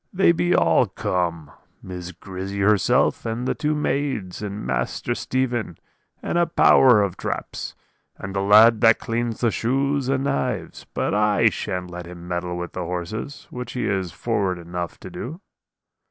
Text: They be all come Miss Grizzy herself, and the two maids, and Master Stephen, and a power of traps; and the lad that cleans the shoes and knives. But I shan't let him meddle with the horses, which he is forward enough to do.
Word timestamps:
They 0.11 0.31
be 0.31 0.55
all 0.55 0.87
come 0.87 1.51
Miss 1.83 2.11
Grizzy 2.11 2.61
herself, 2.61 3.23
and 3.23 3.47
the 3.47 3.53
two 3.53 3.75
maids, 3.75 4.41
and 4.41 4.65
Master 4.65 5.13
Stephen, 5.13 5.77
and 6.23 6.39
a 6.39 6.47
power 6.47 7.03
of 7.03 7.17
traps; 7.17 7.75
and 8.17 8.35
the 8.35 8.41
lad 8.41 8.81
that 8.81 8.97
cleans 8.97 9.41
the 9.41 9.51
shoes 9.51 10.09
and 10.09 10.23
knives. 10.23 10.87
But 10.95 11.13
I 11.13 11.49
shan't 11.51 11.91
let 11.91 12.07
him 12.07 12.27
meddle 12.27 12.57
with 12.57 12.71
the 12.73 12.83
horses, 12.85 13.45
which 13.51 13.73
he 13.73 13.85
is 13.85 14.11
forward 14.11 14.57
enough 14.57 14.99
to 15.01 15.11
do. 15.11 15.39